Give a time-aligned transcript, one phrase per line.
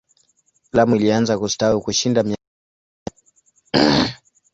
[0.73, 2.47] Lamu ilianza kustawi kushinda miaka
[3.73, 4.13] ya nyuma.